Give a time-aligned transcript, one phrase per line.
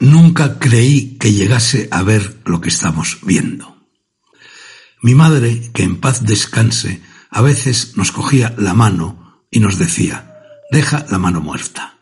[0.00, 3.76] Nunca creí que llegase a ver lo que estamos viendo.
[5.02, 10.34] Mi madre, que en paz descanse, a veces nos cogía la mano y nos decía,
[10.70, 11.98] deja la mano muerta.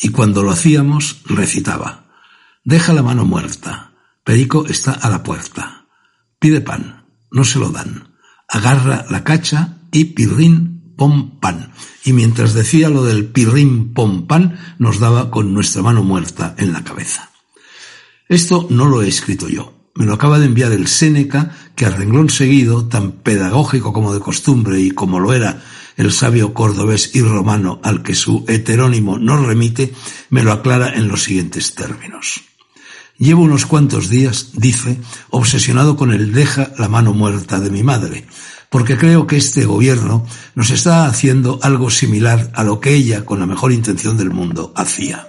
[0.00, 2.06] Y cuando lo hacíamos, recitaba,
[2.64, 3.92] deja la mano muerta,
[4.24, 5.86] Perico está a la puerta,
[6.38, 8.16] pide pan, no se lo dan,
[8.48, 11.72] agarra la cacha y pirrín pom pan.
[12.04, 16.72] Y mientras decía lo del pirrín pom pan, nos daba con nuestra mano muerta en
[16.72, 17.30] la cabeza.
[18.28, 19.72] Esto no lo he escrito yo.
[19.94, 24.20] Me lo acaba de enviar el Séneca, que al renglón seguido, tan pedagógico como de
[24.20, 25.62] costumbre y como lo era
[25.96, 29.94] el sabio cordobés y romano al que su heterónimo nos remite,
[30.28, 32.42] me lo aclara en los siguientes términos.
[33.16, 34.98] Llevo unos cuantos días, dice,
[35.30, 38.26] obsesionado con el deja la mano muerta de mi madre,
[38.68, 43.40] porque creo que este gobierno nos está haciendo algo similar a lo que ella, con
[43.40, 45.28] la mejor intención del mundo, hacía.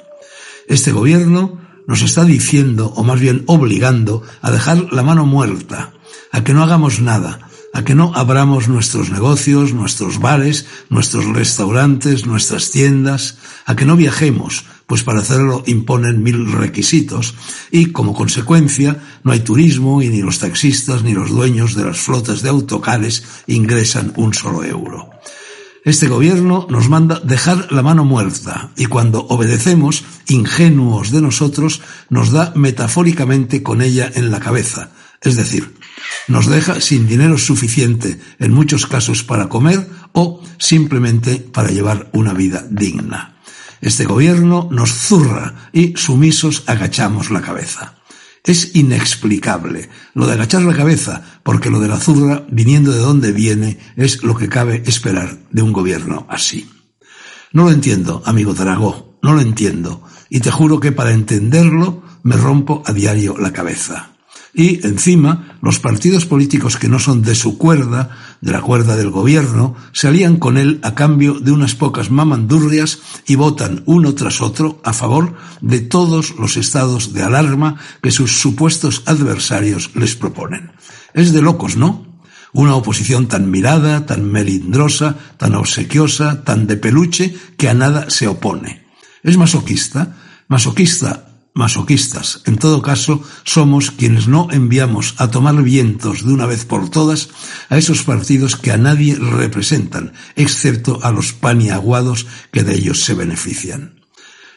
[0.67, 5.93] Este gobierno nos está diciendo, o más bien obligando, a dejar la mano muerta,
[6.31, 12.25] a que no hagamos nada, a que no abramos nuestros negocios, nuestros bares, nuestros restaurantes,
[12.25, 17.35] nuestras tiendas, a que no viajemos, pues para hacerlo imponen mil requisitos
[17.71, 21.99] y como consecuencia no hay turismo y ni los taxistas ni los dueños de las
[21.99, 25.16] flotas de autocares ingresan un solo euro.
[25.87, 32.33] Este gobierno nos manda dejar la mano muerta y cuando obedecemos, ingenuos de nosotros, nos
[32.33, 34.89] da metafóricamente con ella en la cabeza,
[35.21, 35.77] es decir,
[36.27, 42.33] nos deja sin dinero suficiente en muchos casos para comer o simplemente para llevar una
[42.33, 43.37] vida digna.
[43.79, 47.96] Este gobierno nos zurra y sumisos agachamos la cabeza.
[48.47, 53.33] Es inexplicable lo de agachar la cabeza, porque lo de la zurra, viniendo de donde
[53.33, 56.69] viene, es lo que cabe esperar de un gobierno así.
[57.51, 62.37] No lo entiendo, amigo Dragó, no lo entiendo, y te juro que para entenderlo me
[62.37, 64.16] rompo a diario la cabeza.
[64.57, 69.11] Y, encima, los partidos políticos que no son de su cuerda, de la cuerda del
[69.11, 72.97] gobierno, se alían con él a cambio de unas pocas mamandurrias
[73.27, 78.39] y votan uno tras otro a favor de todos los estados de alarma que sus
[78.39, 80.71] supuestos adversarios les proponen.
[81.13, 82.07] Es de locos, ¿no?
[82.51, 88.27] Una oposición tan mirada, tan melindrosa, tan obsequiosa, tan de peluche, que a nada se
[88.27, 88.87] opone.
[89.21, 90.17] Es masoquista,
[90.47, 91.26] masoquista
[91.57, 92.41] masoquistas.
[92.45, 97.29] En todo caso, somos quienes no enviamos a tomar vientos de una vez por todas
[97.69, 103.15] a esos partidos que a nadie representan, excepto a los paniaguados que de ellos se
[103.15, 103.99] benefician.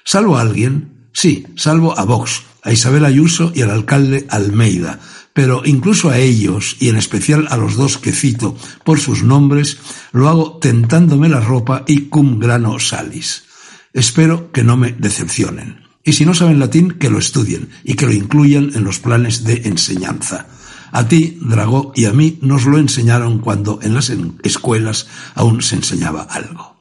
[0.04, 5.00] Salvo a alguien, sí, salvo a Vox, a Isabel Ayuso y al alcalde Almeida,
[5.32, 9.78] pero incluso a ellos, y en especial a los dos que cito por sus nombres,
[10.12, 13.44] lo hago tentándome la ropa y cum grano salis.
[13.92, 15.89] Espero que no me decepcionen.
[16.04, 19.44] Y si no saben latín, que lo estudien y que lo incluyan en los planes
[19.44, 20.46] de enseñanza.
[20.92, 24.12] A ti, Dragó, y a mí nos lo enseñaron cuando en las
[24.42, 26.76] escuelas aún se enseñaba algo.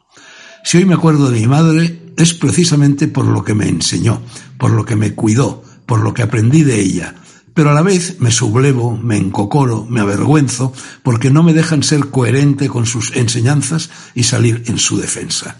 [0.64, 4.22] Si hoy me acuerdo de mi madre, es precisamente por lo que me enseñó,
[4.58, 7.16] por lo que me cuidó, por lo que aprendí de ella,
[7.54, 10.72] pero a la vez me sublevo, me encocoro, me avergüenzo,
[11.04, 15.58] porque no me dejan ser coherente con sus enseñanzas y salir en su defensa.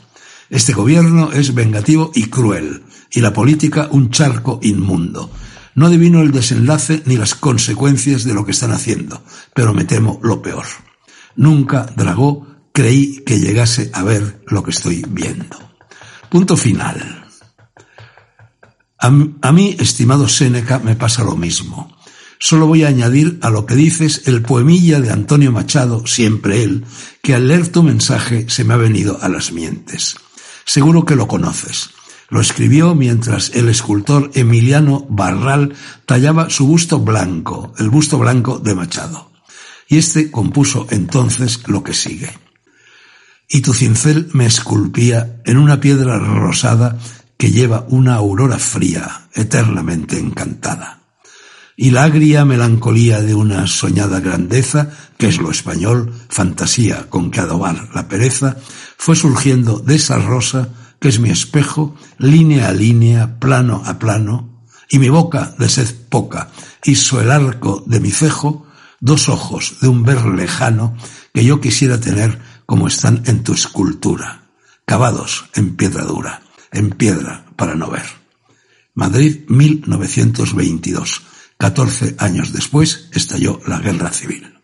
[0.50, 5.32] Este gobierno es vengativo y cruel, y la política un charco inmundo.
[5.76, 9.24] No adivino el desenlace ni las consecuencias de lo que están haciendo,
[9.54, 10.66] pero me temo lo peor.
[11.36, 15.58] Nunca, Dragó, creí que llegase a ver lo que estoy viendo.
[16.30, 17.26] Punto final.
[18.98, 21.96] A, mí, estimado Séneca, me pasa lo mismo.
[22.40, 26.86] Solo voy a añadir a lo que dices el poemilla de Antonio Machado, siempre él,
[27.22, 30.16] que al leer tu mensaje se me ha venido a las mientes.
[30.70, 31.90] Seguro que lo conoces.
[32.30, 35.74] Lo escribió mientras el escultor Emiliano Barral
[36.06, 39.32] tallaba su busto blanco, el busto blanco de Machado.
[39.88, 42.38] Y este compuso entonces lo que sigue.
[43.48, 47.00] Y tu cincel me esculpía en una piedra rosada
[47.36, 50.99] que lleva una aurora fría, eternamente encantada.
[51.82, 57.40] Y la agria melancolía de una soñada grandeza, que es lo español, fantasía con que
[57.40, 58.58] adobar la pereza,
[58.98, 64.66] fue surgiendo de esa rosa que es mi espejo, línea a línea, plano a plano,
[64.90, 66.52] y mi boca de sed poca,
[66.84, 68.68] hizo el arco de mi cejo,
[69.00, 70.98] dos ojos de un ver lejano
[71.34, 74.50] que yo quisiera tener como están en tu escultura,
[74.84, 76.42] cavados en piedra dura,
[76.74, 78.04] en piedra para no ver.
[78.96, 81.22] Madrid, 1922.
[81.62, 84.59] Catorce años después estalló la guerra civil.